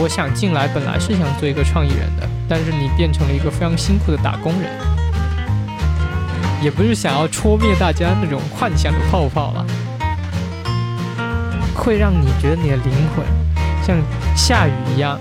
[0.00, 4.70] 我想进来本来是想做一个创意人的，但是你变成了一个非常辛苦的打工人，
[6.62, 9.66] 也不是想要戳灭大家那种幻想的泡泡了，
[11.74, 13.26] 会让你觉得你的灵魂
[13.84, 13.94] 像
[14.34, 15.20] 下雨一样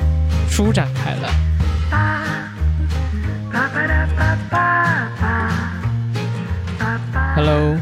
[0.50, 1.30] 舒展开了。
[7.36, 7.76] Hello，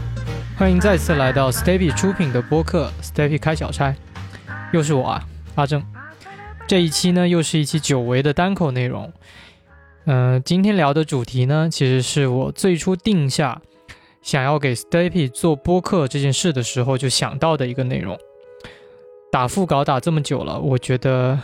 [0.57, 3.93] 欢迎再次来到 Stepy 出品的播客 Stepy 开小差，
[4.73, 5.21] 又是我啊，
[5.53, 5.83] 阿正。
[6.67, 9.09] 这一期呢，又是一期久违的单口内容。
[10.05, 13.61] 嗯，今天聊的主题呢，其实是我最初定下
[14.21, 18.19] 想要给 Stepy 做播客这件事的时候就想到的一个内容。
[19.31, 21.39] 打副稿打这么久了，我觉得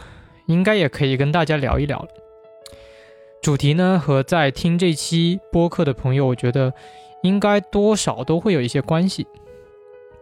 [0.48, 2.08] 应该也可以跟大家聊一聊了。
[3.42, 6.74] 主题呢，和在听这期播客的朋友，我觉得
[7.22, 9.26] 应该多少都会有一些关系。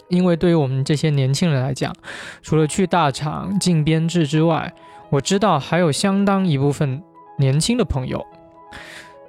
[0.10, 1.96] 因为对于我们这些年轻人来讲，
[2.44, 4.72] 除了去大厂进编制之外，
[5.12, 7.04] 我知道还有相当一部分
[7.38, 8.26] 年轻的朋友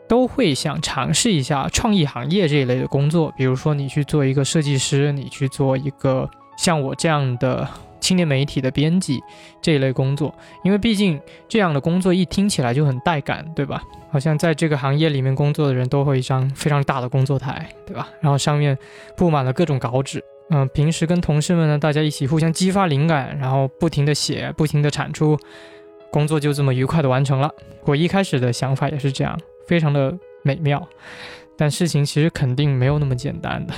[0.08, 7.68] 都会想尝试一下创意行业这一类的工作，比如说你去做一个设计师，你去做一个像我这样的。
[8.02, 9.22] 青年媒体的编辑
[9.62, 13.80] 这一类工作，因为毕竟这样的工作一听起来就很带感，对吧？
[14.10, 18.08] 好像在这个行业里面工作的人都会一张非常大的工作台，对吧？
[18.20, 18.76] 然后上面
[19.16, 20.20] 布满了各种稿纸，
[20.54, 25.38] 嗯，平时跟同事们呢，大家一起互相激发灵感，然后不停的写，不停的产出，
[26.10, 27.50] 工作就这么愉快的完成了。
[27.86, 29.34] 我一开始的想法也是这样，
[29.66, 30.86] 非常的美妙，
[31.56, 33.72] 但事情其实肯定没有那么简单的，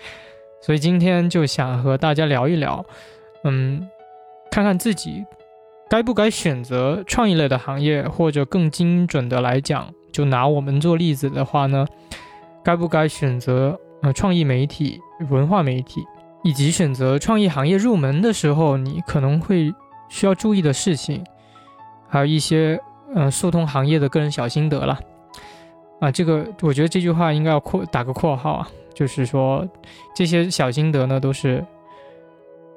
[0.62, 2.82] 所以今天就想和大家聊一聊。
[3.44, 3.86] 嗯，
[4.50, 5.22] 看看自己
[5.90, 11.86] 该不该选择创意类的行业，或者更精准的来讲，就拿我们做例子的话呢，
[12.64, 16.04] 该不该选择呃创意媒体、文化媒体，
[16.42, 19.72] 以及选择创意行业入门的时候，你可能会
[20.08, 21.24] 需要注意的事情，
[22.08, 22.80] 还有一些
[23.14, 24.98] 嗯速通行业的个人小心得了。
[26.00, 29.66] 啊，这个我觉得这句话应该要括打个括号啊，就是说
[30.14, 31.64] 这些小心得呢都是。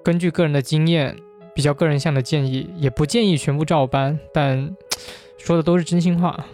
[0.01, 1.13] 根据个人的经验，
[1.53, 4.73] 比较个人向的建议，也不建议全部照搬，但
[5.37, 6.45] 说的都是真心话。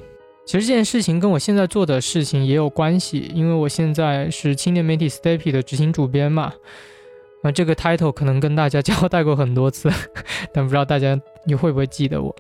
[0.46, 6.54] 其实这件事情跟我现在做的事情也有关系，因为我现在是青年媒体 Stepy 的执行主编嘛。
[7.42, 9.92] 啊，这个 title 可能跟大家 交代过很多次，
[10.54, 12.36] 但不知道大家你会不会记得我。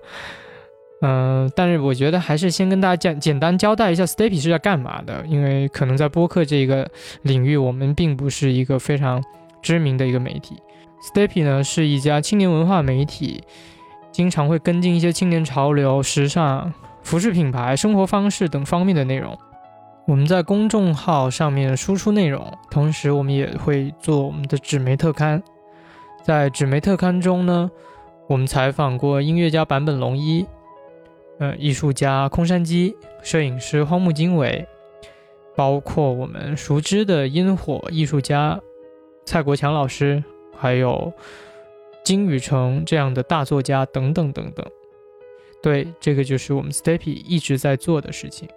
[1.01, 6.89] 嗯，但是我觉得还是先跟大家简简单交代一下 Stepy 是在干嘛的，因为可能在播客这个
[7.23, 9.23] 领域，我们并不是一个非常
[9.61, 10.55] 知名的一个媒体。
[11.13, 13.43] Stepy 呢是一家青年文化媒体，
[14.11, 16.73] 经常会跟进一些青年潮流、时尚、
[17.05, 19.37] 服饰品牌、生活方式等方面的内容。
[20.07, 25.41] 我们在公众号上面输出内容，同时我们也会做我们的纸媒特刊。
[26.23, 27.69] 在纸媒特刊中呢，
[28.27, 30.43] 我们采访过音乐家坂本龙一，
[31.39, 34.67] 呃，艺术家空山鸡，摄影师荒木经纬，
[35.55, 38.59] 包括我们熟知的烟火艺术家
[39.25, 40.23] 蔡国强老师。
[40.57, 41.11] 还有
[42.03, 44.65] 金宇澄这样的大作家等等等等，
[45.65, 48.47] 对，这个就是我们 Stepy 一直在做的事情。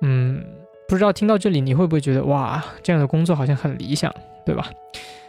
[0.00, 0.42] 嗯，
[0.88, 4.10] 不知道听到这里你会不会觉得哇，这样的工作好像很理想，
[4.46, 4.64] 对吧？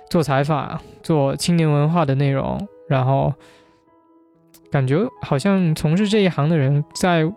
[0.10, 3.34] 做采访，做青年文化的内容，然后
[4.72, 7.30] 感觉好像从事这一行的人，在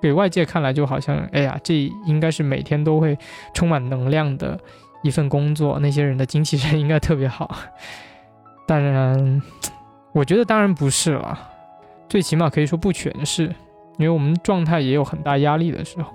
[0.00, 1.74] 给外界看来就好像，哎呀，这
[2.06, 3.18] 应该是每天都会
[3.52, 4.58] 充满能量的。
[5.02, 7.54] 一份工作，那些人的精气神应该特别好。
[8.66, 9.42] 当然，
[10.12, 11.49] 我觉得当然不是了，
[12.10, 13.44] 最起码可以说不全是，
[13.96, 16.12] 因为我们状态也有很大压力的时候。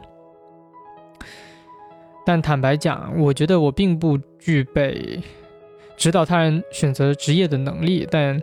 [2.26, 5.22] 但坦白讲，我觉得我并不具备
[5.96, 8.06] 指导他人选择职业的能力。
[8.12, 8.42] 但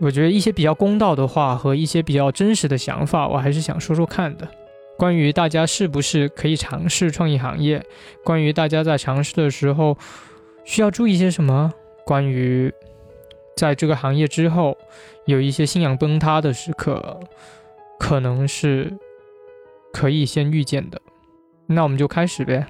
[0.00, 4.48] 我觉得一些比较公道的话和一些比较真实的想法，我还是想说说看的。
[4.96, 7.80] 关于大家是不是可以尝试创意行业？
[8.24, 9.96] 关于大家在尝试的时候
[10.64, 11.72] 需要注意些什么？
[12.04, 12.72] 关于
[13.58, 14.78] 在这个行业之后
[15.26, 17.18] 有一些信仰崩塌的时刻，
[17.98, 18.96] 可能是
[19.92, 21.00] 可以先预见的。
[21.66, 22.64] 那我们就开始呗。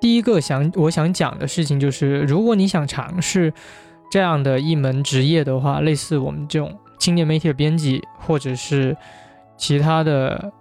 [0.00, 3.54] 第一个想我想讲的事情就是，如果你想尝试
[4.10, 8.96] 这样的一门职业的话，类似我们这种青年媒体的编辑，或者是
[9.56, 10.52] 其他的。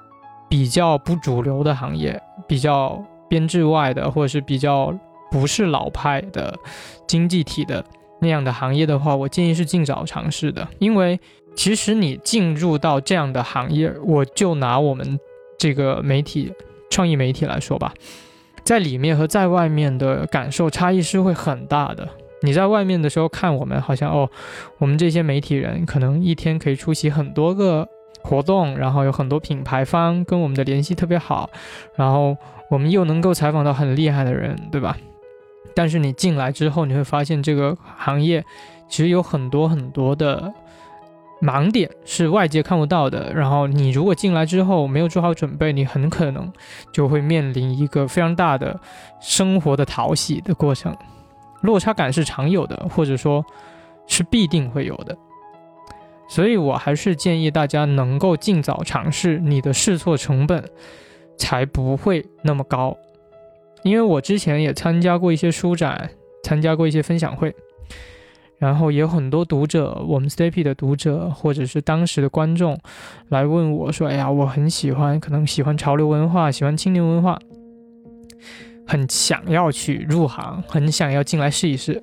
[0.49, 2.17] 比较不主流的行业，
[2.47, 4.97] 比较编制外的，或者是比较
[5.29, 6.57] 不是老派的
[7.05, 7.83] 经济体的
[8.19, 10.67] 那样的行业的话，我建议是尽早尝试的。
[10.79, 11.19] 因为
[11.55, 15.19] 其实你进入到这样的行业，我就拿我们
[15.57, 16.53] 这个媒体
[16.89, 17.93] 创意媒体来说吧，
[18.63, 22.07] 在里面和在外面的感受差异是会很大的。
[22.43, 24.29] 你在外面的时候看我们，好像哦，
[24.77, 27.87] 我们这些媒体人可能一天可以出席很多个
[28.21, 31.49] 活动，然后有很多品牌方跟我们的联系特别好，
[31.95, 32.37] 然后
[32.69, 34.95] 我们又能够采访到很厉害的人，对吧？
[35.77, 38.43] 但是你进来之后，你会发现这个行业
[38.89, 40.51] 其实有很多很多的
[41.39, 43.31] 盲点是外界看不到的。
[43.31, 46.51] 然后你如果进来之后没有做好准备，你很可能
[46.91, 48.79] 就会面临一个非常大的
[49.21, 50.97] 生活的淘洗的过程。
[51.61, 53.45] 落差感是常有的，或者说，
[54.07, 55.15] 是必定会有的，
[56.27, 60.67] 所以我还是建议大家能够尽早尝试，你的试错成本
[61.37, 62.97] 才不会那么高。
[63.83, 66.09] 因为我之前也参加过一些书展，
[66.43, 67.53] 参加过一些分享会，
[68.57, 72.77] 然后也有很多读者，我们 Stepy 的读者或者是当时的观众
[73.29, 77.39] 来问我说：“哎呀，我很喜欢，可能喜欢潮流文化，喜欢青年文化。”
[78.89, 82.01] 很想要去入行，很想要进来试一试，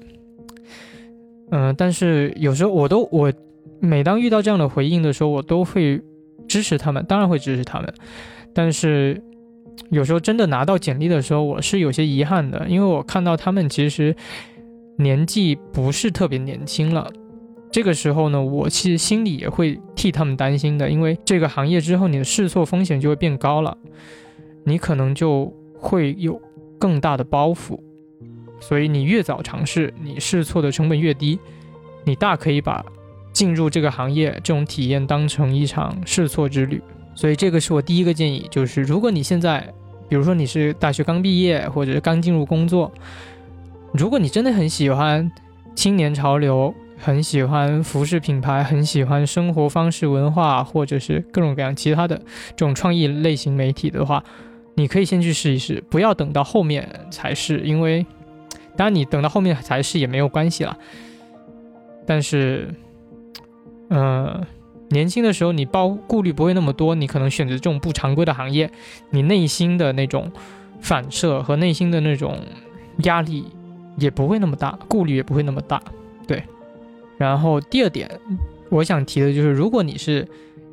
[1.51, 3.33] 嗯，但是有时候我都我
[3.81, 5.99] 每当遇到这样的回应的时候，我都会
[6.47, 7.95] 支持他们，当然会支持他们，
[8.53, 9.19] 但是
[9.91, 14.15] 有时候真的拿到简历的时候，我是有些遗憾的，因为我看到他们其实
[14.97, 17.11] 年纪不是特别年轻了，
[17.71, 23.77] 这个时候呢，我其实心里也会替他们担心的，因为这个行业之后你的试错风险就会变高了，
[24.65, 26.41] 你可能就会有。
[26.77, 27.79] 更大的包袱，
[28.61, 31.39] 所以你越早尝试，你试错的成本越低，
[32.05, 32.85] 你大可以把
[33.33, 36.83] 进入这个行业这种体验当成一场试错之旅。
[37.15, 39.73] 所以这个是我第一个建议，就是如果你现在，
[40.09, 42.93] 比如说你是大学刚毕业，或者是刚进入工作，
[43.93, 45.31] 如果你真的很喜欢
[45.75, 52.17] 青年潮流，很喜欢服饰品牌，很喜欢生活方式文化，或者是各种各样其他的
[52.57, 54.23] 这种创意类型媒体的话。
[54.77, 58.05] 你可以先去试一试，不要等到后面才试，因为
[58.75, 60.77] 当然你等到后面才试也没有关系了。
[62.05, 62.69] 但是，
[63.91, 64.45] 嗯，
[64.91, 68.71] 年轻的时候你包顾虑不会那么多，你可能选择这种不常规的行业，
[69.11, 70.31] 你内心的那种
[70.81, 72.39] 反射和内心的那种
[72.99, 73.45] 压力
[73.97, 75.83] 也不会那么大，顾虑也不会那么大。
[76.27, 76.43] 对。
[77.17, 78.11] 然后第二点，
[78.71, 80.27] 我想提的就是，如果你是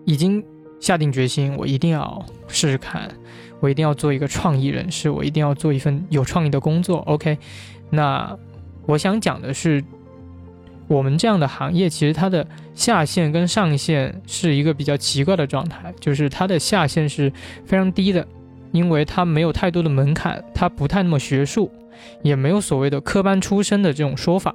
[0.06, 0.44] 已经
[0.80, 3.10] 下定决心，我一定要试试看。
[3.60, 6.98] 我一定要做一个创意人士，我一定要做一份有创意的工作。
[7.06, 7.38] OK，
[7.92, 8.36] 那
[8.88, 9.84] 我想讲的是，
[10.92, 17.32] 我们这样的行业其实它的下限跟上限是一个比较奇怪的状态，就是它的下限是
[17.66, 18.28] 非常低的，
[18.74, 21.72] 因为它没有太多的门槛，它不太那么学术，
[22.22, 24.54] 也没有所谓的科班出身的这种说法。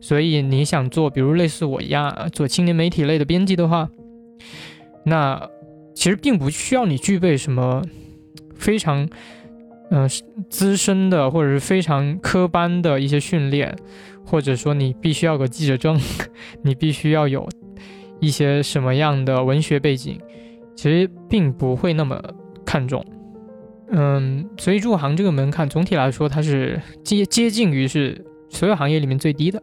[0.00, 3.90] 所以你想做，比如类似我一样做青年媒体类的编辑的话，
[5.04, 5.46] 那
[5.94, 7.82] 其实并不需要你具备什么。
[8.56, 9.08] 非常，
[9.90, 10.08] 嗯，
[10.48, 13.76] 资深的或者是非常科班的一些训练，
[14.24, 16.00] 或者说你必须要个记者证，
[16.62, 17.48] 你必须要有
[18.20, 20.18] 一些什么样的文学背景，
[20.76, 22.22] 其实并不会那么
[22.64, 23.04] 看重。
[23.90, 29.60] 嗯，所以入行这个门槛总体来说它是接接近于是所有行业里面最低的。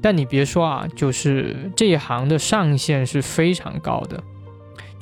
[0.00, 4.22] 但你别说啊，就是这一行的上限是非常高的。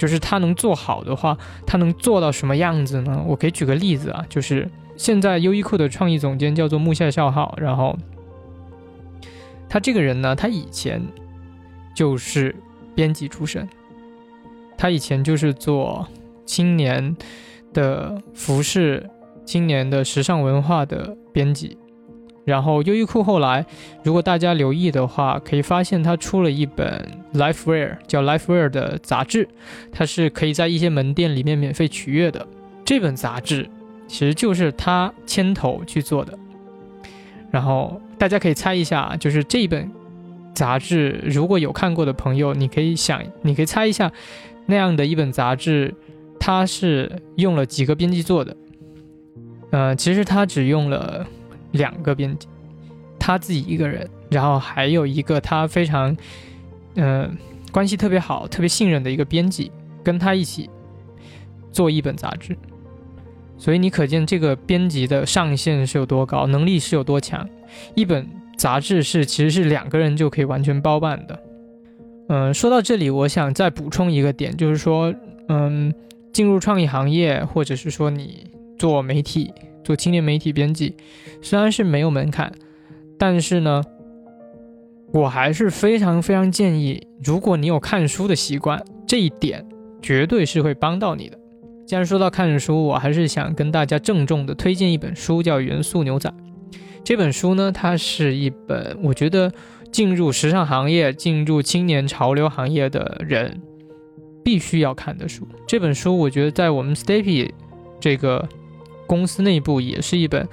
[0.00, 1.36] 就是他能做好的话，
[1.66, 3.22] 他能做到什么样子呢？
[3.26, 4.66] 我可以举个例子啊，就是
[4.96, 7.94] 现在优衣库的创意总监叫做木下孝浩，然后
[9.68, 11.02] 他这个人呢，他以前
[11.94, 12.56] 就是
[12.94, 13.68] 编辑出身，
[14.78, 16.08] 他以前就是做
[16.46, 17.14] 青年
[17.74, 19.06] 的服饰、
[19.44, 21.76] 青年的时尚文化的编辑。
[22.44, 23.64] 然后优衣库后来，
[24.02, 29.46] 如果大家留意的话，可以发现他出了一本 LifeWear，叫 LifeWear 的杂志，
[29.92, 32.44] 它是可以在一些门店里面免费取阅的。
[32.84, 33.68] 这本杂志
[34.08, 36.36] 其实就是他牵头去做的。
[37.50, 39.88] 然后大家可以猜一下，就是这本
[40.54, 44.10] 杂志，如果有看过的朋友，你可以想，你可以猜一下，
[44.66, 45.94] 那样的一本杂志，
[46.40, 48.56] 它是用了几个编辑做的？
[49.70, 51.26] 呃，其实他只用了。
[51.72, 52.48] 两个编辑，
[53.18, 56.16] 他自己一个人，然后还有一个他非常，
[56.94, 57.30] 呃，
[57.70, 59.70] 关系特别好、特别信任的一个编辑，
[60.02, 60.68] 跟他一起
[61.72, 62.56] 做一本杂志。
[63.56, 67.46] 所以你可见这个编辑的上限是有多高，能力是有多强。
[67.94, 71.38] 一本杂志是其实是两个人就可以完全包办的。
[72.28, 75.14] 嗯，说到这里，我想再补充一个点，就是说，
[75.48, 75.92] 嗯，
[76.32, 79.52] 进入创意行业，或者是说你做媒体。
[79.84, 80.94] 做青年媒体编辑，
[81.42, 82.52] 虽然是没有门槛，
[83.18, 83.82] 但是呢，
[85.12, 89.66] 我还是非常非常建议，如果你有看书的习惯，这一点
[90.00, 91.38] 绝对是会帮到你的。
[91.86, 96.30] 既然说到看书，我还是想跟大家郑重的推荐一本书，叫《元素牛仔》。
[97.02, 99.50] 这本书呢，它是一本我觉得
[99.90, 103.60] 进入时尚行业、进入青年潮流行业的人
[104.44, 105.48] 必须要看的书。
[105.66, 107.50] 这本书我觉得在我们 Stapy
[107.98, 108.48] 这个
[109.10, 110.46] 公司内部也是一本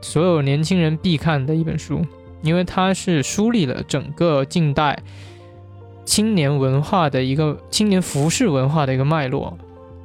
[0.00, 2.00] 所有年轻人必看的一本书，
[2.40, 4.98] 因为它是梳理了整个近代
[6.06, 9.58] 青年文化的一个青年服饰文化的一个脉络。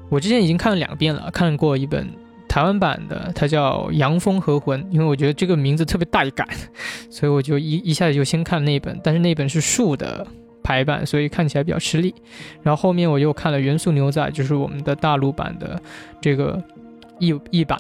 [0.10, 2.06] 我之前已经看了两遍了，看过一本。
[2.50, 6.48] 台湾版的，它叫《阳风和魂》，因为我觉得这个名字特别带感，
[7.12, 10.25] 所以我就一一下子就先看那本，但是那本是竖的
[10.63, 12.15] 排版，所以看起来比较吃力。
[12.63, 15.79] 然后后面我又看了《元素牛仔》，就是我们的大陆版的
[16.22, 16.60] 这个
[17.19, 17.79] 译译版，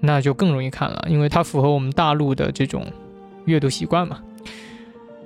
[0.00, 2.86] 那就更容易看了，因为它符合我们大陆的这种
[3.44, 4.20] 阅读习惯嘛。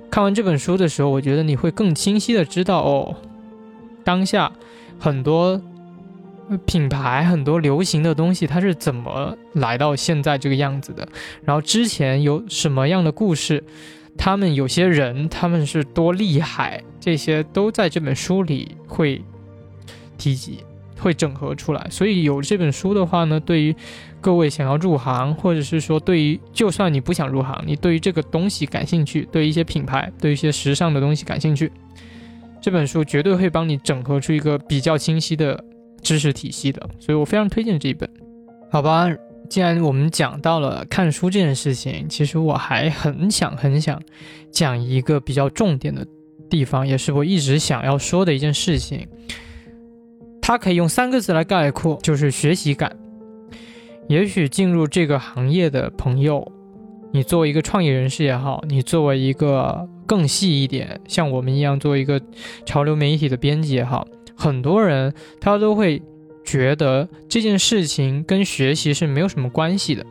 [0.09, 3.15] 看完这本书的时候，我觉得你会更清晰的知道哦，
[4.03, 4.51] 当下
[4.99, 5.61] 很多。
[6.65, 11.07] 品牌很多流行的东西，它是怎么来到现在这个样子的？
[11.43, 13.63] 然后之前有什么样的故事？
[14.17, 16.83] 他们有些人他们是多厉害？
[16.99, 19.21] 这些都在这本书里会
[20.17, 20.63] 提及，
[20.99, 21.87] 会整合出来。
[21.89, 23.75] 所以有这本书的话呢，对于
[24.21, 31.71] 各位想要入行，或者是说对于就算你不想入行，你对于这个东西感兴趣，对一些品牌，对一些时尚的东西感兴趣，
[32.61, 35.63] 这本书绝对会帮你整合出一个比较清晰的。
[36.01, 38.09] 知识体系的，所以我非常推荐这一本。
[38.71, 39.09] 好吧，
[39.49, 44.01] 既然我们讲到了看书这件事情，其实我还很想很想
[44.49, 46.07] 讲一个比较重点的
[46.49, 49.05] 地方，也是我一直想要说的一件事情。
[50.49, 52.97] 它可以用三个字来概括，就是学习感。
[54.07, 56.51] 也许进入这个行业的朋友，
[57.11, 62.19] 你作为一个创业人士也好，你作为一个更细一点，像我们一样做一个
[62.65, 64.07] 潮流媒体的编辑也好。
[64.35, 66.01] 很多人他都会
[66.43, 70.03] 觉得这件事情跟学习是没有什么关系的，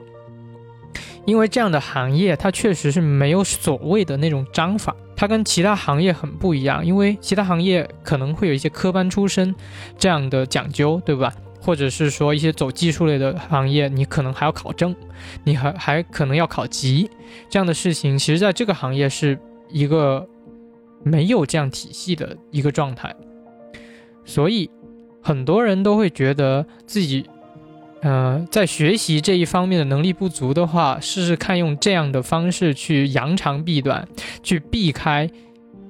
[1.28, 6.85] 因为这样的行业它确实是没有所谓的那种章法，它跟其他行业很不一样。
[6.85, 9.54] 因为其他行业可能会有一些科班出身
[9.99, 11.30] 这样的讲究，对吧？
[11.61, 14.97] 或者是说一些走技术类的行业，你可能还要考证，
[15.44, 17.11] 你还还可能要考级
[17.50, 18.16] 这样的事情。
[18.18, 20.26] 其实，在这个行业是一个
[21.04, 23.14] 没有这样体系的一个状态。
[24.25, 24.70] 所以，
[25.23, 27.26] 很多人都会觉得自己，
[28.00, 34.06] 呃，在学习这一方面的能力不足的话，试试看用这样的方式去扬长避短，
[34.42, 35.28] 去避开，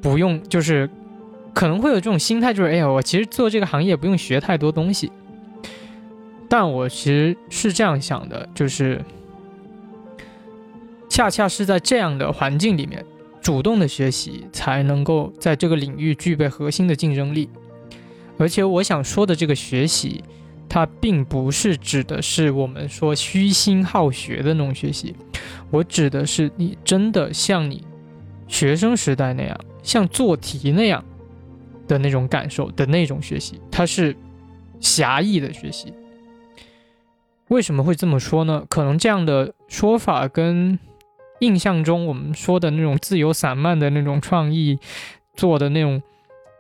[0.01, 0.89] 不用就是
[1.55, 5.13] 可能会有这种心态，就是哎呀，我其实做这个行业不用学太多东西。
[6.49, 9.05] 但我其实是这样想的，就是
[11.11, 13.05] 恰恰是在这样的环境里面，
[13.43, 17.51] 主动的学习才能够在这个领域具备核心的竞争力。
[18.39, 20.25] 而且我想说的这个学习，
[20.69, 25.15] 它并不是指的是我们说虚心好学的那种学习，
[25.71, 27.85] 我指的是你真的像你
[28.47, 31.05] 学生时代那样，像做题那样
[31.87, 34.15] 的那种感受的那种学习，它是
[34.81, 35.93] 狭义的学习。
[37.49, 38.65] 为什么会这么说呢？
[38.69, 40.79] 可能这样的说法跟
[41.41, 44.79] 印象中我们说的那种自由散漫的那种创意
[45.35, 46.03] 做的那种。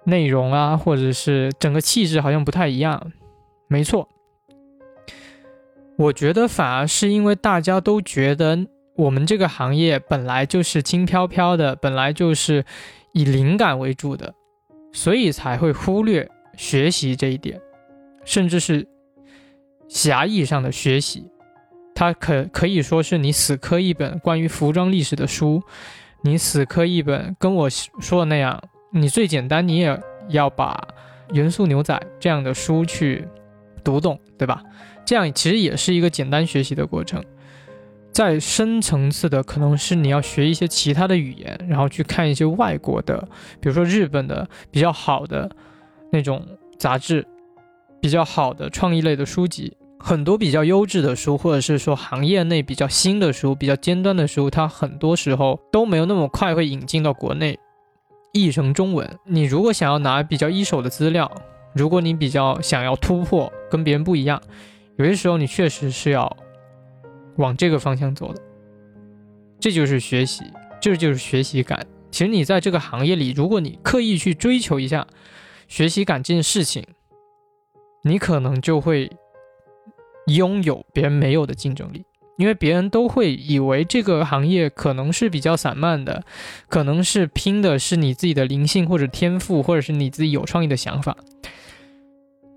[0.04, 3.12] 内容啊，或者是整个气质好像不太一样。
[3.68, 4.08] 没错，
[5.96, 12.64] 我觉得反而是因为大家都觉得我们这个行业本来就是轻飘飘的，本来就是
[13.12, 14.34] 以灵感为主的，
[14.92, 17.60] 所以才会忽略学习这一点，
[18.24, 18.88] 甚至是
[19.86, 21.30] 狭义上的学习。
[21.94, 25.62] 它可可以说是你死磕一本关于服装历史的书，
[26.22, 28.62] 你死磕一本跟我说的那样。
[28.92, 30.80] 你最简单，你也要把
[31.34, 33.26] 《元素牛仔》这样的书去
[33.88, 34.62] 读懂，对吧？
[35.06, 37.24] 这样其实也是一个简单学习的过程。
[38.12, 43.26] 再深层次的，可能是你要学一些其他的语言，然后去看一些外国的，
[43.60, 45.50] 比如说日本的比较好的
[46.12, 46.44] 那种
[46.76, 47.26] 杂志，
[47.98, 57.58] 比较好的创意类的书籍，很多比较优质的书，或者是说行业内比较新的书、比较尖端的书，它很多时候都没有那么快会引进到国内。
[58.32, 61.30] 译成中文，你如果想要拿比较一手的资料，
[61.72, 64.42] 如果你比较想要突破，跟别人不一样，
[64.96, 66.36] 有些时候你确实是要
[67.36, 68.42] 往这个方向走的。
[69.60, 70.44] 这就是学习，
[70.80, 71.86] 这就是学习感。
[72.10, 75.06] 其实你在这个行业里，如果你刻意去追求一下
[75.66, 76.84] 学习感这件事情，
[78.02, 79.10] 你可能就会
[80.26, 82.04] 拥有别人没有的竞争力。
[82.36, 86.22] 因为别人都会以为这个行业可能是比较散漫的，
[86.68, 91.16] 可能是拼的是你自己的灵性或者天赋，或者是你自己有创意的想法。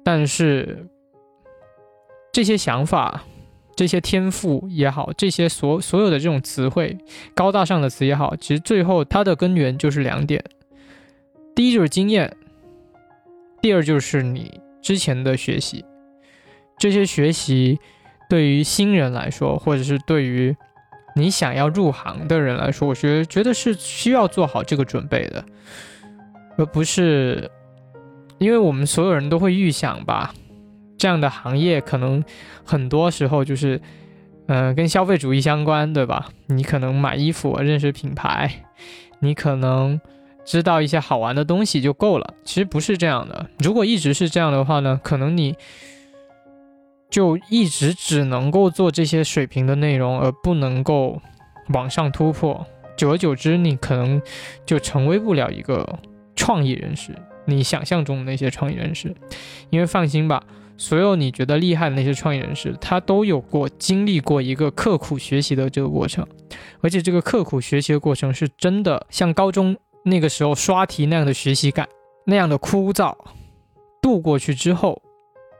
[0.04, 0.88] 但是
[2.32, 3.24] 这些想法
[3.76, 6.98] 这些天赋也好，这些所所有的这种词汇，
[7.34, 10.44] 高大上的词也好，其实最后它的根源就是两点：
[11.56, 12.36] 第一就是经验，
[13.62, 15.84] 第二就是你之前的学习。
[16.78, 17.80] 这些学习
[18.30, 20.56] 对于新人来说，或者是对于
[21.16, 25.44] 你想要入行的人来说，我觉得觉得是需要做好这个准备的，
[26.58, 27.50] 而不是
[28.38, 30.34] 因为我们所有人都会预想吧。
[31.02, 32.24] 这样的行业可能
[32.64, 33.82] 很多时候就是，
[34.46, 36.30] 嗯，跟消费主义相关，对吧？
[36.46, 38.66] 你可能买衣服认识品牌，
[39.18, 40.00] 你可能
[40.46, 42.36] 知道一些好玩的东西就够了。
[42.44, 43.48] 其实不是这样的。
[43.58, 45.56] 如果一直是这样的话呢，可能你
[47.10, 51.20] 就一直只能够做这些水平的内容，而不能够
[51.70, 52.64] 往上突破。
[52.96, 54.22] 久而久之，你可能
[54.68, 55.98] 就成为不了一个
[56.36, 57.16] 创意人士，
[57.46, 59.16] 你想象中的那些创意人士。
[59.72, 60.44] 因为放心吧。
[60.82, 66.26] 所有你觉得厉害的那些创业人士，他都有过经历过一个刻苦学习的这个过程，
[66.80, 71.88] 而且这个刻苦学习的过程是真的像高中那个时候刷题那样的学习感，
[72.26, 73.16] 那样的枯燥，
[74.02, 75.00] 度过去之后，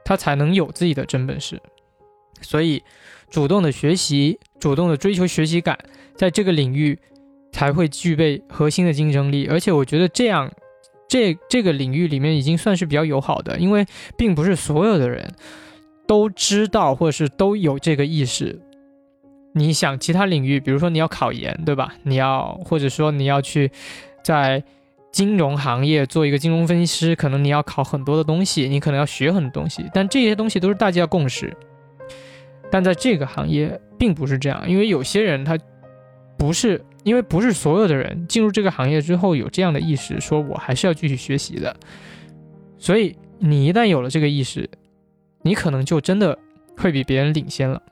[0.04, 1.62] 他才能有自己的真本事。
[2.40, 2.82] 所以，
[3.30, 5.78] 主动的学习，主动的追求学习感，
[6.16, 6.98] 在这个领域
[7.52, 9.46] 才会具备核心的竞争力。
[9.46, 10.50] 而且，我觉得这样。
[11.12, 13.84] 这这个领域里面已经算是比较友好的，因为
[14.16, 15.30] 并不是所有的人
[16.06, 18.58] 都知道或者是都有这个意识。
[19.52, 21.92] 你想其他领域，比如说你要考研，对吧？
[22.04, 23.70] 你要或者说你要去
[24.24, 24.64] 在
[25.10, 31.54] 金融行业做一个金融分析师，可能你要考很多的东西，你可能要学很多东西，但这些东西都是大家共识。
[32.70, 35.58] 但在这个行业并不是这样，因为有些人他
[36.38, 36.82] 不是。
[37.02, 41.74] 因为不是所有的人进入这个行业之后有这样的意识，说我还是要继续学习的。
[42.78, 44.68] 所以你一旦有了这个意识，
[45.42, 46.38] 你可能就真的
[46.76, 47.82] 会比别人领先了。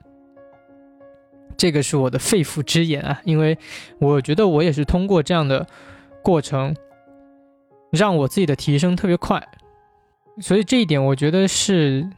[1.57, 3.57] 这个是我的肺腑之言啊，因为
[3.99, 5.67] 我觉得我也是通过这样的
[6.23, 6.75] 过程，
[7.91, 9.45] 让我自己的提升特别快。
[10.39, 12.09] 所以这一点我觉得是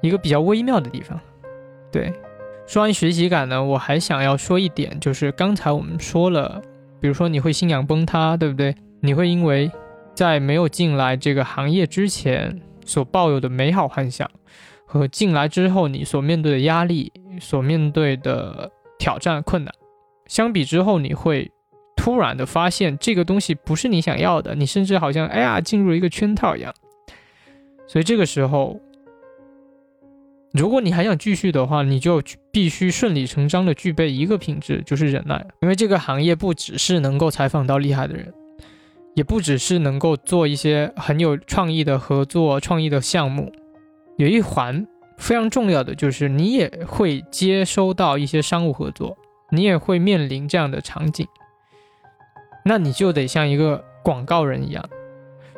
[0.00, 1.20] 一个比较微妙的地方，
[1.90, 2.12] 对。
[2.72, 6.62] 说完学习感呢，我还想要说一点，就是刚才我们说了，
[7.02, 8.74] 比如说你会信仰崩塌，对不对？
[9.02, 9.70] 你会因为
[10.14, 14.26] 在没有进来这个行业之前所抱有的美好幻想，
[14.86, 19.74] 和进来之后你所面对的压力、所面对的挑战、困难，
[20.24, 21.52] 相比之后，你会
[21.94, 26.72] 突然的发现这个东西不是你想要的，你甚至好像哎呀进入了一个圈套一样，
[27.86, 28.80] 所以这个时候。
[30.54, 32.20] 如果你还想继续的话，你就
[32.52, 35.44] 必须顺理成章的具备一个品质，就是忍耐。
[35.62, 38.32] 因为这个行业不只是能够采访到厉害的人，
[39.14, 43.50] 也不只是能够做一些很有创意的合作、创意的项目。
[44.18, 44.86] 有一环
[45.16, 49.16] 非常重要的就是，你也会接收到一些商务合作，
[49.50, 51.26] 你也会面临这样的场景。
[52.64, 54.84] 那你就得像一个广告人一样，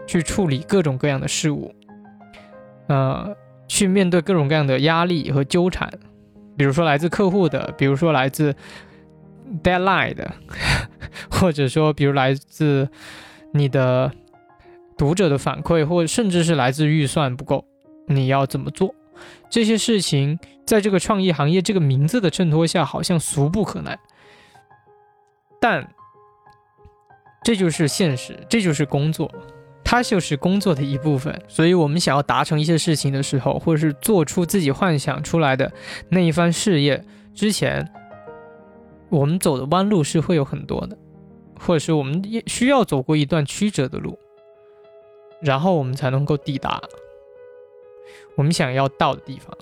[0.07, 1.75] 去处理各种各样的事物。
[2.87, 3.37] 呃。
[3.67, 5.91] 去面对各种各样的压力和纠缠，
[6.57, 8.55] 比如说来自客户的，比如说来自
[9.63, 10.33] deadline 的，
[11.31, 12.89] 或者说比如来自
[13.53, 14.11] 你的
[14.97, 17.65] 读者的反馈，或者甚至是来自预算不够，
[18.07, 18.95] 你要怎么做？
[19.49, 23.99] 这些事情在这个创意行业这个名字的衬托下，好像俗不可耐，
[25.61, 25.89] 但
[27.45, 29.31] 这就是现实，这就是工作。
[29.85, 35.71] 它就是工作的一部分，所以我们想要达成一些事情的时候，或者是做出自己幻想出来的
[36.09, 37.89] 那一番事业之前，
[39.11, 40.99] 我们走的弯路是会有很多的，
[41.61, 44.19] 或者是我们也需要走过一段曲折的路，
[45.41, 46.83] 然后我们才能够抵达
[48.37, 49.57] 我们想要到的地方。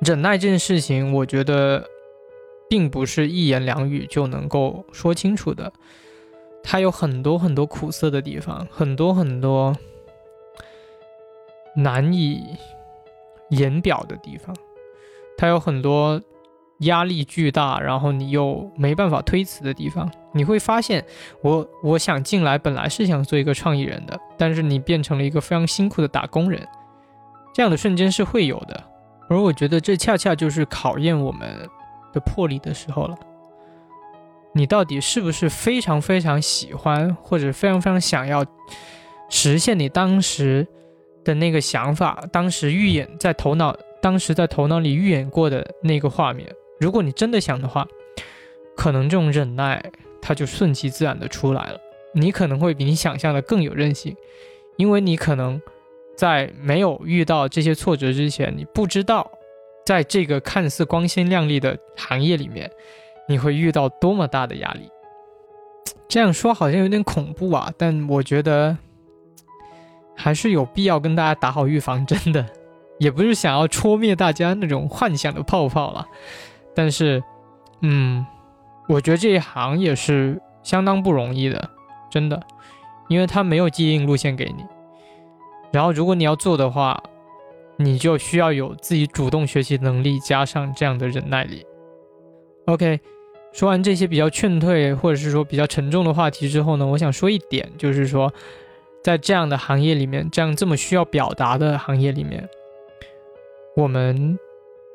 [0.00, 1.84] 忍耐这件事情，我觉得
[2.68, 5.72] 并不是一言两语就能够说清楚的。
[6.70, 9.74] 它有很多很多苦涩的地方，很多很多
[11.74, 12.44] 难以
[13.48, 14.54] 言表的地方。
[15.38, 16.20] 它有很多
[16.80, 20.12] 压力巨大，然后你又没办法推辞的地方。
[20.32, 21.02] 你会发现，
[21.40, 26.68] 我我想进来本来是想做一个创意人的，但是你变成了一个非常辛苦的打工人，
[27.54, 28.84] 这样的瞬间是会有的。
[29.30, 31.66] 而我觉得这恰恰就是考验我们
[32.12, 33.16] 的魄力的时候了。
[34.58, 38.44] 你到底是不是非常非常喜欢，或者非常非常想要
[39.30, 40.66] 实现你当时
[41.24, 42.24] 的那个想法？
[42.32, 46.52] 当时预演在头脑，当时在头脑里预演过的那个画面。
[46.80, 47.86] 如果你真的想的话，
[48.76, 49.80] 可能这种忍耐
[50.20, 51.78] 它就顺其自然的出来了。
[52.12, 54.16] 你可能会比你想象的更有韧性，
[54.76, 55.60] 因为你可能
[56.16, 59.30] 在没有遇到这些挫折之前，你不知道，
[59.86, 62.70] 在这个看似光鲜亮丽的行业里面，
[63.28, 64.88] 你会遇到多么大的压力。
[66.08, 68.76] 这样说好像有点恐怖啊，但我觉得
[70.16, 72.44] 还是有必要跟大家打好预防针的，
[72.98, 76.06] 也不是想要戳灭大家那种幻想的泡泡了。
[76.74, 77.22] 但是，
[77.82, 78.26] 嗯，
[78.88, 81.70] 我觉得这一行也是相当不容易的，
[82.10, 82.42] 真的。
[83.08, 84.64] 因为他没有既定路线给你，
[85.72, 87.02] 然后如果你要做的话，
[87.76, 91.64] 你就需要有自己主动学习能力，加上这样的忍耐力。
[92.66, 93.00] OK，
[93.52, 98.32] 说完这些比较劝退或者是说比较沉重的话题之后呢，我想说一点，就是说，
[99.02, 102.48] 在这样的行业里面，这样这么需要表达的行业里面，
[103.74, 104.38] 我们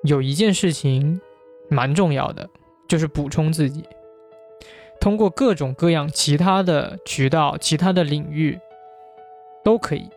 [0.03, 1.19] 有一件事情
[1.67, 2.49] 蛮重要的，
[2.87, 3.83] 就是补充自己。
[5.01, 8.57] 通过各种各样其他的渠道、其他的领域，
[9.61, 10.07] 都可以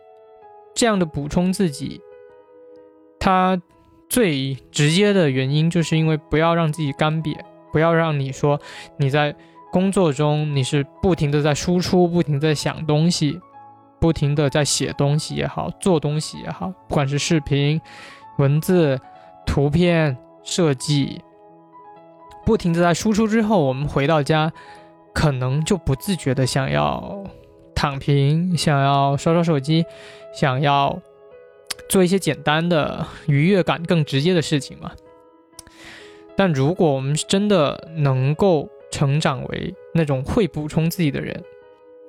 [0.73, 1.99] 这样的补充自己。
[3.19, 3.61] 它
[4.07, 7.35] 最直接的原因，就是因为不要让自己干瘪，
[7.77, 8.59] 不要让你说
[8.97, 9.35] 你在
[9.71, 13.39] 工作中你是不停的在输出、不停在想东西、
[13.99, 17.79] 不停的在写东西也好、做东西也好，不管是视频、
[18.39, 18.99] 文字、
[19.45, 21.21] 图片、设计。
[22.43, 24.51] 不停的在输出之后，我们回到家，
[25.13, 27.23] 可能就不自觉的想要
[27.75, 29.85] 躺平，想要刷刷手机，
[30.33, 30.99] 想要
[31.87, 34.91] 做一些简单的愉悦感更直接的事情嘛。
[36.37, 41.43] 但如果我们真的能够成长为那种会补充自己的人，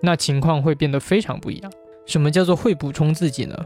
[0.00, 1.72] 那情况会变得非常不一样。
[2.06, 3.56] 什么叫做会补充自己呢？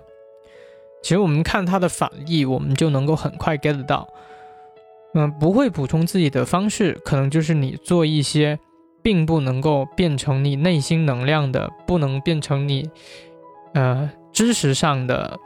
[1.02, 4.08] 其实我们看它的反例，我们就能够很快 get 到。
[5.14, 8.58] 嗯，不会补充自己的方式，可能就是你做一些，
[9.02, 12.88] 并不能够变成你内心能量的，不能变成你，
[13.74, 15.38] 呃，知识上的、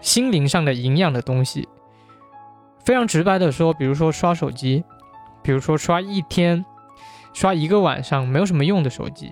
[0.00, 1.66] 心灵上的营养的东西。
[2.84, 4.84] 非常直白的说，比如说刷手机，
[5.42, 6.64] 比如说刷一天、
[7.32, 9.30] 刷一个晚上没有什么用的手机。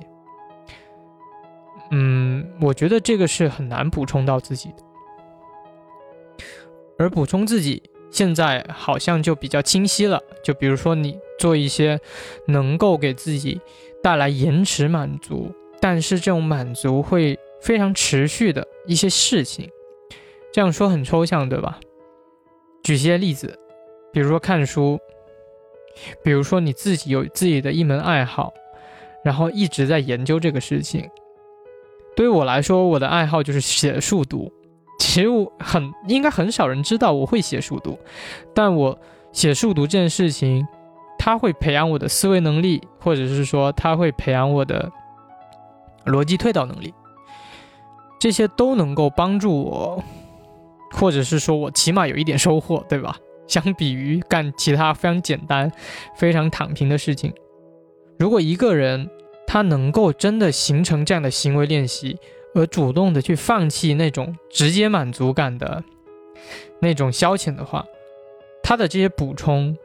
[1.91, 4.77] 嗯，我觉得这个是很难补充到自己的，
[6.99, 7.83] 而补充自己。
[8.11, 12.01] 现在好像就比较清晰了，就比如说你做一些
[12.47, 13.61] 能够给自己
[14.03, 19.71] 带来延迟满足，但是这种满足会非常持续的一些事情。
[20.51, 21.79] 这样说很抽象，对吧？
[22.89, 23.55] 举些例子，
[24.11, 24.99] 比如说看书，
[26.25, 28.51] 比如说你自己有自己的一门爱好，
[29.23, 31.07] 然后一直在研究这个事情。
[32.17, 34.51] 对于我来说，我的爱好就是写数读。
[34.99, 37.99] 其实我很应该很少人知道我会写数读，
[38.55, 38.99] 但我
[39.33, 40.67] 写数读这件事情，
[41.19, 44.91] 它会培养我的思维能力，或者是说它会培养我的
[46.07, 46.95] 逻辑推导能力，
[48.19, 50.03] 这些都能够帮助我，
[50.93, 53.19] 或者是说我起码有一点收获，对吧？
[53.47, 55.71] 相比于干其他非常简单、
[56.17, 57.33] 非常躺平的事情，
[58.19, 59.09] 如果一个人
[59.47, 62.19] 他能够真的形成这样的行为练习。
[62.55, 65.85] 而主动的去放弃那种直接满足感的
[66.81, 67.85] 那种消遣的话，
[68.63, 69.77] 他的这些补充，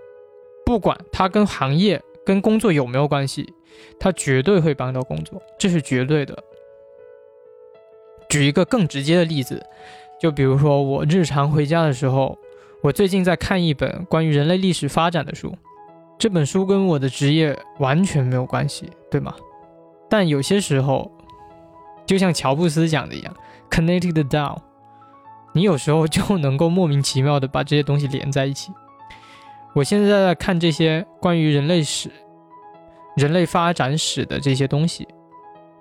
[0.66, 3.54] 不管他跟行业、跟工作有没有关系，
[4.00, 6.42] 他绝对会帮到工作，这是绝对的。
[8.30, 9.62] 举一个更直接的例子，
[10.24, 12.38] 就比如说我日常回家的时候，
[12.82, 15.54] 我最近在看一本关于人类历史发展的书，
[16.18, 19.36] 这本书跟我的职业完全没有关系，对吗？
[20.10, 21.12] 但有些时候。
[22.06, 23.34] 就像乔布斯讲的一样
[23.72, 24.58] ，connected down，
[25.54, 28.74] 你有时候就能够莫名其妙的把这些东西连在一起。
[29.74, 32.12] 我现在在看这些关于人类史、
[33.16, 35.08] 人类发展史的这些东西，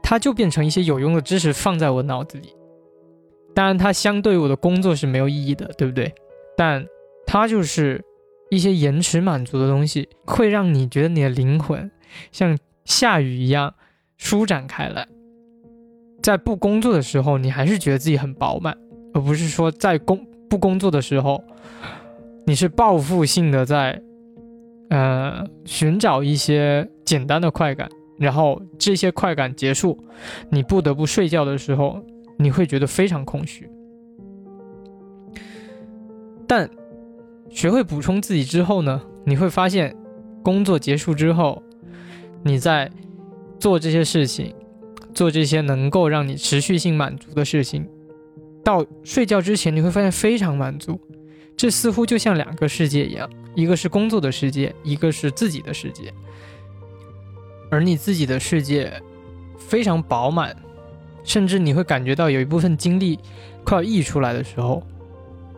[0.01, 2.55] 它就变成一些有用的知识放在我脑子里。
[3.55, 6.13] 当然，它相对于我的工作是没有意义的，对不对？
[6.57, 6.85] 但
[7.27, 8.03] 它就是
[8.51, 11.91] 一些延迟满足的东西，会让你觉得你的灵魂
[12.31, 13.75] 像下雨一样
[14.17, 15.07] 舒展开来。
[16.23, 18.77] 在不工作的时候，你还是觉得自己很饱满，
[19.13, 21.43] 而不是说在工不工作的时候，
[22.47, 24.01] 你是报复性的在，
[24.91, 27.89] 呃，寻找一些简单的快感，
[28.19, 29.99] 然后这些快感结束，
[30.51, 32.01] 你不得不睡觉的时候，
[32.43, 33.69] 你会觉得非常空虚。
[36.47, 36.69] 但
[37.49, 39.95] 学会补充自己之后呢，你会发现，
[40.43, 41.63] 工作结束之后，
[42.43, 42.91] 你在
[43.59, 44.55] 做这些事情。
[45.15, 47.87] 做这些能够让你持续性满足的事情，
[48.65, 50.99] 到睡觉之前你会发现非常满足。
[51.55, 56.11] 这似乎就像两个世界一样，一个是工作的世界，一个是自己的世界。
[57.71, 58.91] 而你自己的世界
[59.59, 60.57] 非常饱满，
[61.25, 63.19] 甚至你会感觉到有一部分精力
[63.65, 64.83] 快要溢出来的时候，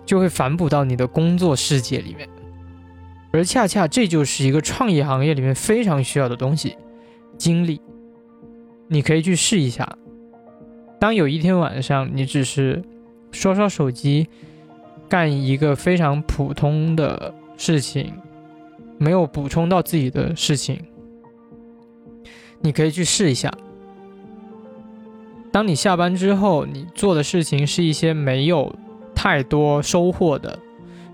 [0.04, 2.28] 就会反哺到你的工作世界里面。
[3.32, 6.76] 而恰恰这就是一个创业行业里面非常需要的东西——
[7.36, 7.80] 精力。
[8.86, 9.98] 你可以去试一下。
[11.00, 12.82] 当有一天晚上你只是
[13.32, 14.28] 刷刷手机，
[15.08, 18.12] 干一个非常普通的事情，
[18.98, 20.80] 没有补充到自己的事情，
[22.60, 23.52] 你可以去试一下。
[25.54, 28.74] 当你下班之后，你做的事情是一些没有
[29.14, 30.58] 太多收获的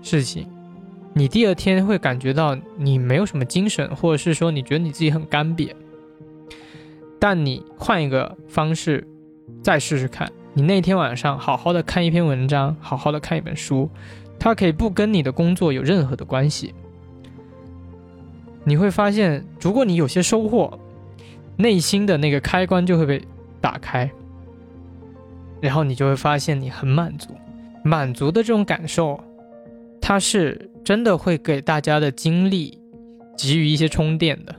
[0.01, 0.47] 事情。
[1.13, 5.69] 你第二天会感觉到你没有什么精神，或者是说你觉得你自己很干瘪。
[7.19, 9.07] 但你换一个方式
[9.61, 13.87] 再试试看，你那天晚上好好的看一篇文章，好好的看一本书，
[14.39, 16.73] 它可以不跟你的工作有任何的关系。
[18.63, 20.79] 你会发现，如果你有些收获，
[21.57, 23.21] 内心的那个开关就会被
[23.61, 24.09] 打开，
[25.61, 27.35] 然后你就会发现你很满足，
[27.83, 29.19] 满足的这种感受，
[30.01, 30.67] 它是。
[30.83, 32.75] 真的会给大家的精力
[33.37, 34.55] 给予一些充电的，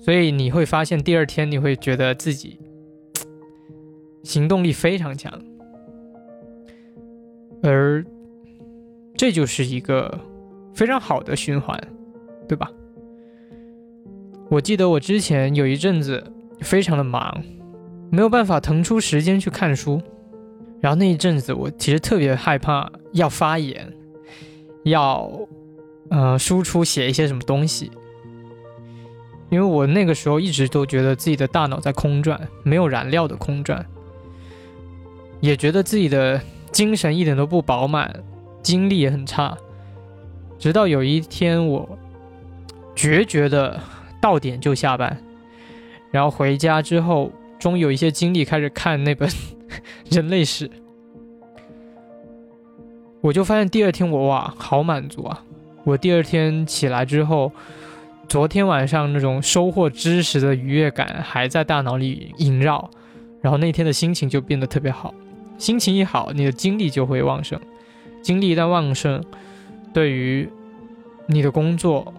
[0.00, 2.58] 所以你会发现第二天你会觉得自己
[4.22, 5.30] 行动力非常强，
[7.62, 8.02] 而
[9.18, 10.18] 这就是一个
[10.72, 11.78] 非常好的循环，
[12.48, 12.72] 对吧？
[14.48, 16.24] 我记得我之前有一阵子
[16.60, 17.44] 非常的忙，
[18.10, 20.00] 没有办法腾出时间去看书，
[20.80, 23.92] 然后那一阵子我其实特别害怕要发言。
[24.84, 25.30] 要，
[26.08, 27.90] 呃，输出写一些什么东西？
[29.50, 33.84] 因为我那个时候一直都觉得自己的大脑在空转，没有燃料的空转，
[35.40, 36.40] 也觉得自己的
[36.70, 38.22] 精神一点都不饱满，
[38.62, 39.56] 精力也很差。
[40.58, 41.98] 直到有一天，我
[42.94, 43.78] 决绝的
[44.22, 45.18] 到点就下班，
[46.10, 49.28] 然后回家之后，终于有一些精力开始看那本
[50.10, 50.68] 《人类史》。
[53.20, 55.42] 我就发现第二天我哇，好满足啊！
[55.82, 57.50] 我第二天起来之后，
[58.28, 62.88] 昨天晚上那种收获知识的愉悦感还在大脑里萦绕，
[63.40, 65.12] 然后那天的心情就变得特别好。
[65.58, 67.58] 心情一好，你的精力就会旺盛，
[68.22, 69.20] 精力一旦旺盛，
[69.92, 70.48] 对于
[71.26, 72.14] 你的工作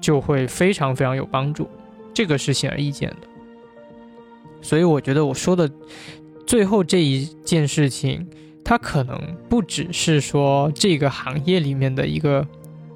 [0.00, 1.68] 就会非常非常有帮助，
[2.14, 3.29] 这个是显而易见的。
[4.62, 5.70] 所以我觉得我说的
[6.46, 8.26] 最后这一件事情。
[8.62, 9.18] 它可能
[9.48, 12.46] 不只是说这个行业里面的一个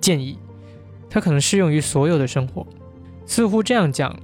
[0.00, 0.38] 建议，
[1.10, 2.64] 它可能适用于所有的生活。
[3.26, 4.16] 似乎这样讲，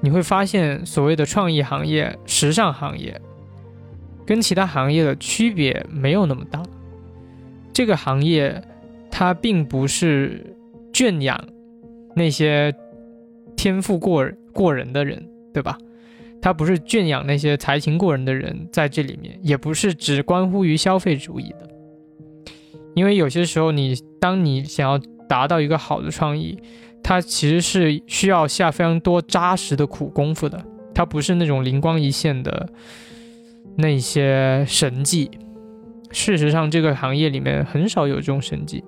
[0.00, 3.20] 你会发现所谓的创意行业、时尚行业，
[4.24, 6.62] 跟其他行业的区别没有那么大。
[7.74, 8.62] 这个行业
[9.10, 10.56] 它并不是
[10.90, 11.38] 圈养
[12.16, 12.74] 那些
[13.56, 15.76] 天赋过过人的人，对吧？
[16.42, 21.68] 它不是圈养那些才情过人的人在这里面，也不是只关乎于消费主义的。
[22.96, 26.58] 因为有些时候，你当你想要达到一个好的创意，
[27.00, 30.62] 它其实是需要下非常多扎实的苦功夫的。
[30.92, 32.68] 它不是那种灵光一现的
[33.76, 35.30] 那些神迹。
[36.10, 38.82] 事实上，这个行业里面很少有这种神迹，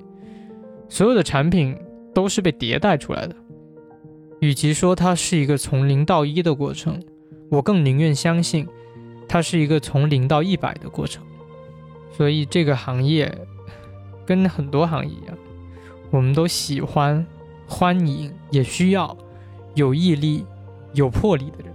[0.88, 1.74] 所有的产品
[2.12, 3.34] 都是被迭代出来的。
[4.40, 7.00] 与其说它是一个从零到一的过程。
[7.50, 8.66] 我更宁愿相信，
[9.28, 11.22] 它是一个从零到一百的过程。
[12.10, 13.32] 所以这个行业
[14.24, 15.36] 跟很多行业一样，
[16.10, 17.24] 我们都喜欢、
[17.66, 19.16] 欢迎，也需要
[19.74, 20.44] 有毅力、
[20.92, 21.74] 有魄力的人。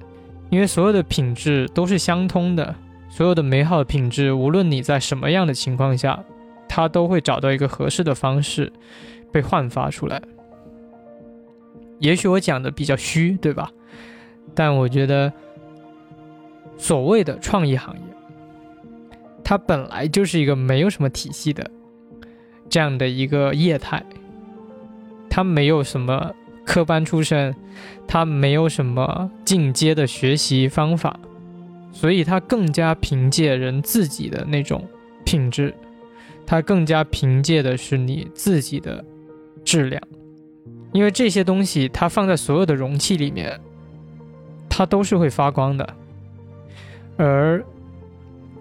[0.49, 2.75] 因为所有的品质都是相通的，
[3.09, 6.23] 所有的美好的品质，无论你在什么样的情况下，
[6.67, 8.71] 它都会找到一个合适的方式
[9.31, 10.21] 被焕发出来。
[11.99, 13.71] 也许我讲的比较虚，对吧？
[14.53, 15.31] 但我觉得。
[16.79, 18.01] 所谓的创意行业，
[19.43, 21.69] 它本来就是一个没有什么体系的
[22.69, 24.03] 这样的一个业态，
[25.29, 26.33] 它没有什么
[26.65, 27.53] 科班出身，
[28.07, 31.19] 它没有什么进阶的学习方法，
[31.91, 34.87] 所以它更加凭借人自己的那种
[35.25, 35.73] 品质，
[36.45, 39.03] 它更加凭借的是你自己的
[39.65, 40.01] 质量，
[40.93, 43.59] 因为这些东西它放在所有的容器里面，
[44.69, 45.95] 它都是会发光的。
[47.19, 47.61] 而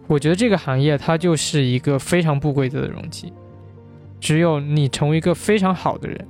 [0.08, 3.32] 我觉得这个行业它就是一个非常不规则的容器，
[4.18, 6.26] 只有你成为一个非常好的人，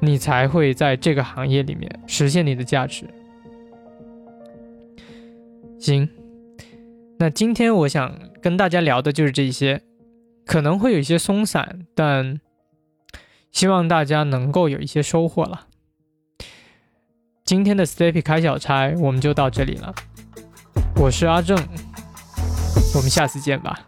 [0.00, 3.06] 你才会在这个行业里面实现你的价值。
[5.78, 6.06] 行，
[7.18, 9.80] 那今天我想跟大家聊的就是这些，
[10.44, 12.38] 可能会有一些松散，但
[13.50, 15.66] 希望大家能够有一些收获了。
[17.42, 19.94] 今天的 Stepy 开小差我们就到这里了。
[20.96, 21.56] 我是阿正，
[22.94, 23.78] 我们下次见吧。